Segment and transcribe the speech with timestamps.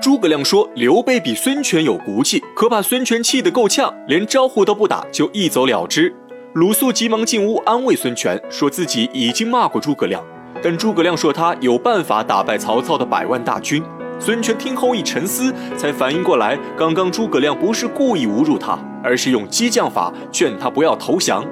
[0.00, 6.14] 诸葛亮说刘备比孙权有骨气，可把孙权气得够呛，连招呼都不打就一走了之。
[6.54, 10.22] 鲁肃急忙进屋安慰孙权，说自己已经骂过诸葛亮，
[10.62, 13.82] 但诸葛亮说他有办法打败曹操的百万大军。
[14.18, 21.44] 孙权听后一沉思，才反应过来，刚刚诸葛亮不是故意侮辱他，而是用激将法劝他不要投降。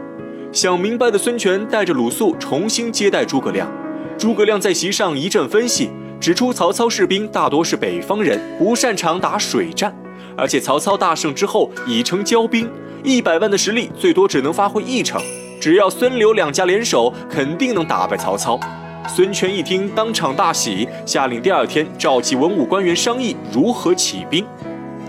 [0.53, 3.69] 想明白的孙权带着鲁肃重新接待诸葛亮。
[4.17, 5.91] 诸葛亮在席上一阵分析，
[6.25, 9.95] 指出曹操士兵大多是北方人，不擅长打水战，
[10.39, 12.67] 而且曹操大胜之后已成骄兵。
[13.03, 15.21] 一百万的实力最多只能发挥一成，
[15.61, 18.59] 只要孙刘两家联手，肯定能打败曹操。
[19.07, 24.43] 孙权一听，当场大喜，下令第二天召集文武官员商议如何起兵。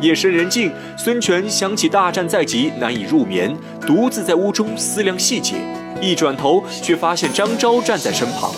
[0.01, 3.55] 夜深人静，孙权想起大战在即，难以入眠，
[3.87, 5.55] 独自在屋中思量细节。
[6.01, 8.51] 一转头，却发现张昭站在身旁。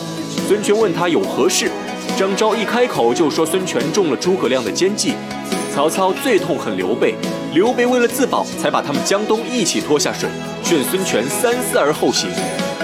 [0.48, 1.67] 孙权问他有何事，
[2.18, 5.14] 张昭一开口就说孙权中了诸葛亮的奸计。
[5.72, 7.14] 曹操最痛恨刘备，
[7.54, 10.28] 刘备为了自保，才把他们江东一起拖下水，
[10.64, 12.28] 劝孙权三思而后行。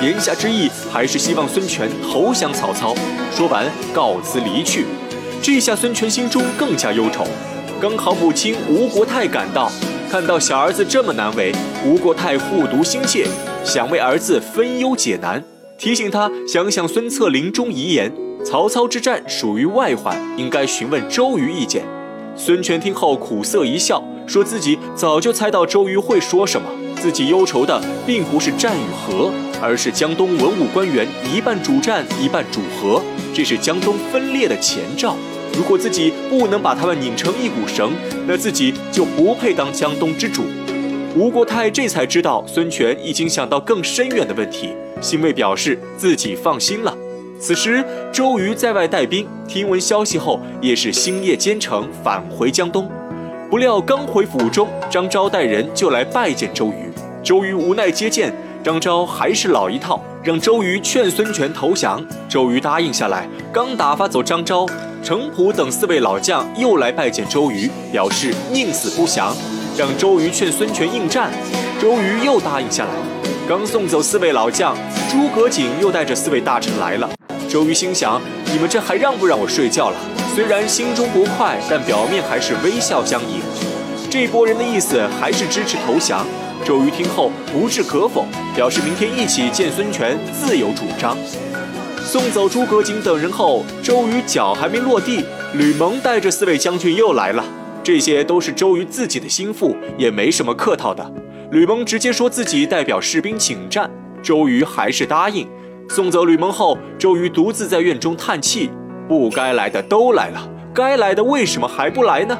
[0.03, 2.93] 言下之意还是希望孙权投降曹操。
[3.35, 4.85] 说完，告辞离去。
[5.41, 7.25] 这下孙权心中更加忧愁。
[7.81, 9.71] 刚好母亲吴国太赶到，
[10.11, 11.51] 看到小儿子这么难为，
[11.83, 13.25] 吴国太护犊心切，
[13.65, 15.43] 想为儿子分忧解难，
[15.75, 21.83] 提醒他想想孙策临终遗言：曹操之战属于外患，应该询问周瑜意见。
[22.35, 26.67] 孙权听后苦涩一笑，说自己早就猜到周瑜会说什么。
[26.99, 33.01] 自己忧愁的并不是战与和，而是江东文武官员一半主战，一半主和，
[33.33, 35.15] 这是江东分裂的前兆。
[35.55, 37.91] 如果自己不能把他们拧成一股绳，
[38.27, 40.43] 那自己就不配当江东之主。
[41.15, 44.69] 吴国太这才知道孙权已经想到更深远的问题，
[45.01, 46.97] 欣慰表示自己放心了。
[47.43, 52.89] 此时，周瑜在外带兵，听闻消息后，也是星夜兼程返回江东。
[53.49, 56.89] 不料刚回府中，张昭带人就来拜见周瑜。
[57.21, 62.01] 周瑜无奈接见，张昭还是老一套，让周瑜劝孙权投降。
[62.29, 64.65] 周瑜答应下来，刚打发走张昭，
[65.03, 69.35] 程普等四位老将又来拜见周瑜，表示宁死不降，
[69.77, 71.29] 让周瑜劝孙权应战。
[71.81, 72.91] 周瑜又答应下来，
[73.49, 74.77] 刚送走四位老将，
[75.11, 77.09] 诸葛瑾又带着四位大臣来了。
[77.53, 78.19] 周瑜心想：
[78.51, 79.97] 你们这还让不让我睡觉了？
[80.33, 83.39] 虽然心中不快，但表面还是微笑相迎。
[84.09, 86.25] 这波人的意思还是支持投降。
[86.65, 88.25] 周瑜听后不置可否，
[88.55, 91.15] 表示明天一起见孙权，自有主张。
[92.03, 97.45] 送走诸葛瑾等人后，周瑜脚还没落地，吕蒙带着四位将军又来了。
[97.83, 101.07] 这些都是周瑜自己的心腹，也没什么客套的。
[101.51, 103.87] 吕蒙直接说自己代表士兵请战，
[104.23, 105.47] 周瑜还是答应。
[105.89, 108.71] 送走吕蒙后，周瑜独自在院中叹气：
[109.07, 112.37] 不该来的都来了，该来的为什么还不来呢？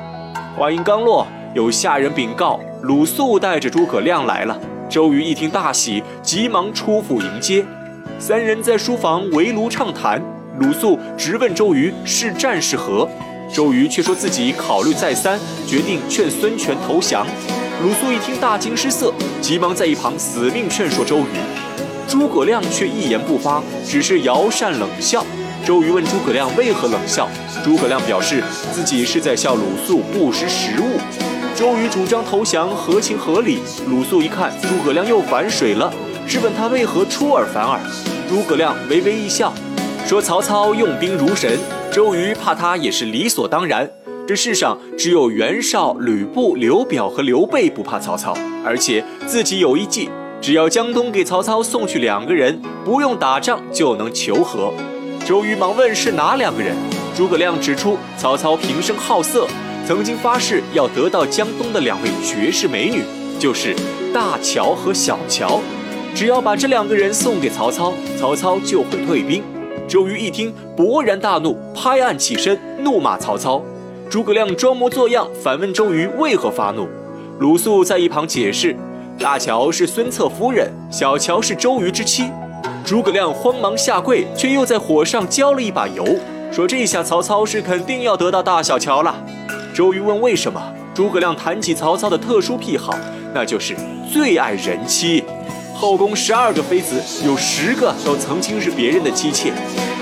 [0.57, 4.59] 话音刚落，有下人禀告，鲁肃带着诸葛亮来了。
[4.89, 7.63] 周瑜一听大喜，急忙出府迎接。
[8.17, 10.21] 三人在书房围炉畅谈，
[10.59, 13.07] 鲁肃直问周瑜是战是和，
[13.53, 17.25] 周瑜却说自己考虑再三，决定劝孙权投降。
[17.83, 21.62] 鲁肃一听大惊失色，急忙在一旁死命劝说周瑜。
[22.08, 25.25] 诸葛亮却一言不发，只是摇扇冷笑。
[25.66, 27.28] 周瑜问诸葛亮为何冷笑，
[27.64, 31.00] 诸葛亮表示自己是在笑鲁肃不识时务。
[31.56, 33.59] 周瑜主张投降，合情合理。
[33.88, 35.94] 鲁肃一看诸葛亮又反水了，
[36.28, 37.80] 质问他为何出尔反尔。
[38.28, 39.53] 诸葛亮微微一笑，
[40.06, 41.58] 说曹操用兵如神，
[41.91, 43.90] 周瑜怕他也是理所当然。
[44.28, 48.35] 这世上只有袁绍、吕布、刘表和刘备不怕曹操，
[48.66, 50.09] 而且自己有一计。
[50.43, 54.73] 只要江东给曹操送去两个人，不用打仗就能求和。
[55.25, 56.75] 周瑜忙问是哪两个人？
[57.15, 59.47] 诸葛亮指出曹操平生好色，
[59.87, 63.03] 曾经发誓要得到江东的两位绝世美女，
[63.39, 63.73] 就是
[64.13, 65.61] 大乔和小乔。
[66.13, 69.41] 只要把这两个人送给曹操，曹操就会退兵。
[69.87, 73.63] 周瑜一听，勃然大怒，拍案起身，怒骂曹操。
[74.09, 76.85] 诸葛亮装模作样反问周瑜为何发怒。
[77.39, 78.75] 鲁肃在一旁解释。
[79.19, 82.29] 大乔是孙策夫人，小乔是周瑜之妻。
[82.83, 86.05] 诸葛亮慌忙下跪，却又在火上浇了一把油，
[86.51, 89.15] 说这下曹操是肯定要得到大小乔了。
[89.73, 90.61] 周瑜问为什么，
[90.93, 92.97] 诸葛亮谈起曹操的特殊癖好，
[93.33, 93.75] 那就是
[94.11, 95.23] 最爱人妻。
[95.73, 99.53] 后宫十二个妃子，有十个都曾经是别人的妻妾。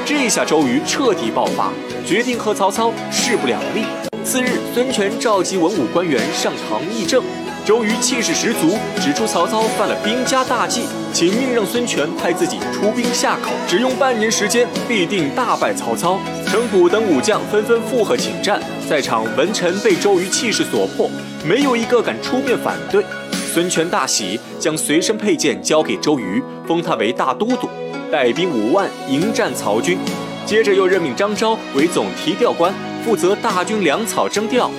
[0.05, 1.71] 这下周瑜彻底爆发，
[2.05, 3.85] 决定和曹操势不两立。
[4.23, 7.23] 次日，孙权召集文武官员上堂议政。
[7.63, 10.81] 周瑜气势十足，指出曹操犯了兵家大忌，
[11.13, 16.19] 请命让孙权派自己出兵下口，只用半年时间必定大败曹操。
[16.47, 18.59] 程普等武将纷纷附和请战，
[18.89, 21.07] 在场文臣被周瑜气势所迫，
[21.45, 23.05] 没有一个敢出面反对。
[23.53, 27.69] 孙权大喜，将随身佩剑交给周瑜，封他为大都督，
[28.11, 29.99] 带兵五万迎战曹军。
[30.47, 32.73] 接着又任命张昭为总提调官，
[33.05, 34.71] 负责大军粮草征调。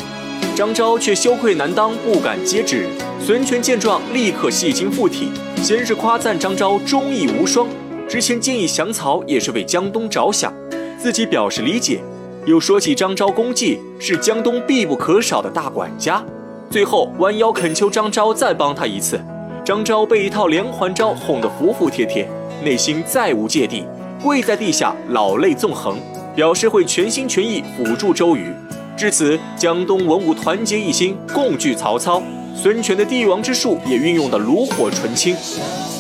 [0.55, 2.87] 张昭却羞愧难当，不敢接旨。
[3.19, 5.31] 孙权见状，立刻戏精附体，
[5.63, 7.67] 先是夸赞张昭忠义无双，
[8.09, 10.53] 之前建议降曹也是为江东着想，
[10.99, 12.01] 自己表示理解。
[12.45, 16.23] 又说起张昭功绩是江东必不可少的大管家，
[16.69, 19.21] 最后弯腰恳求张昭再帮他一次。
[19.65, 22.29] 张昭被一套连环招哄得服服帖帖，
[22.65, 23.85] 内心再无芥蒂，
[24.23, 25.97] 跪在地下老泪纵横，
[26.35, 28.53] 表示会全心全意辅助周瑜。
[28.97, 32.23] 至此，江东文武团结一心，共拒曹操。
[32.55, 35.35] 孙权的帝王之术也运用得炉火纯青，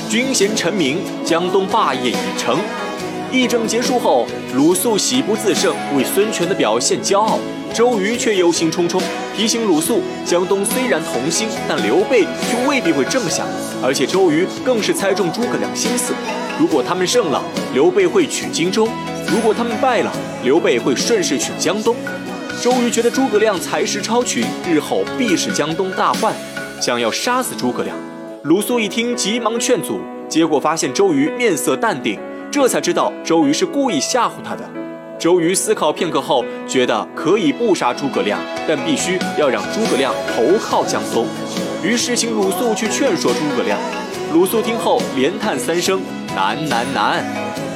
[0.08, 2.58] 军衔成名，江东霸业已成。
[3.32, 7.38] 议政结束后，鲁肃喜不自胜，为孙权的表现骄傲。
[7.74, 9.00] 周瑜却忧心忡忡，
[9.34, 13.46] 提醒鲁肃：江东虽然同心，但刘备却未必会这么想。
[13.82, 16.12] 而且周瑜更是猜中诸葛亮心思，
[16.60, 17.42] 如果他们胜了，
[17.72, 18.86] 刘备会取荆州；
[19.26, 20.12] 如果他们败了，
[20.44, 21.96] 刘备会顺势取江东。
[22.60, 26.34] 周瑜觉得诸葛亮才识超群，日后必是江东大患，
[26.80, 27.96] 想要杀死诸葛亮。
[28.42, 32.18] 鲁肃一听，急忙劝阻，结果发现周瑜面色淡定，
[32.50, 34.62] 这才知道周瑜是故意吓唬他的。
[35.18, 41.26] 周瑜思考片刻后，觉得可以不杀诸葛亮，但必须要让诸葛亮投靠江东，
[41.82, 43.78] 于是请鲁肃去劝说诸葛亮。
[44.32, 46.00] 鲁肃听后连叹三声
[46.34, 47.24] ：“难难难！”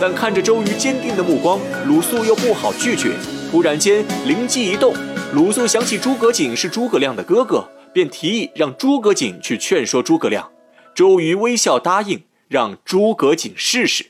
[0.00, 3.12] 但看着周瑜坚定的目光，鲁肃又不好拒绝。
[3.56, 4.94] 突然间，灵机一动，
[5.32, 10.46] 鲁肃想起诸葛瑾是诸葛亮的哥哥，便提议让诸葛瑾去劝说诸葛亮。
[10.94, 14.04] 周瑜微笑答应，让诸葛瑾试试。